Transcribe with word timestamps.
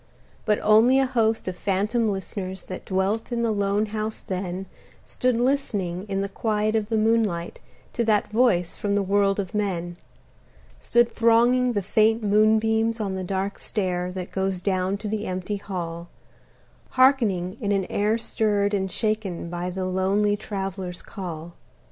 But 0.45 0.57
only 0.63 0.97
a 0.97 1.05
host 1.05 1.47
of 1.47 1.55
phantom 1.55 2.09
listeners 2.09 2.63
That 2.63 2.85
dwelt 2.85 3.31
in 3.31 3.43
the 3.43 3.51
lone 3.51 3.85
house 3.85 4.19
then 4.19 4.65
Stood 5.05 5.35
listening 5.39 6.07
in 6.09 6.21
the 6.21 6.27
quiet 6.27 6.75
of 6.75 6.89
the 6.89 6.97
moonlight 6.97 7.61
To 7.93 8.03
that 8.05 8.31
voice 8.31 8.75
from 8.75 8.95
the 8.95 9.03
world 9.03 9.39
of 9.39 9.53
men: 9.53 9.97
Stood 10.79 11.07
thronging 11.11 11.73
the 11.73 11.83
faint 11.83 12.23
moonbeams 12.23 12.99
on 12.99 13.13
the 13.13 13.23
dark 13.23 13.59
stair 13.59 14.11
That 14.11 14.31
goes 14.31 14.59
down 14.59 14.97
to 14.97 15.07
the 15.07 15.27
empty 15.27 15.57
hall, 15.57 16.09
Hearkening 16.97 17.55
in 17.61 17.71
an 17.71 17.85
air 17.85 18.17
stirred 18.17 18.73
and 18.73 18.91
shaken 18.91 19.51
By 19.51 19.69
the 19.69 19.85
lonely 19.85 20.35
Traveler's 20.35 21.03
call. 21.03 21.53